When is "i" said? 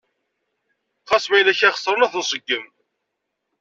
1.69-1.71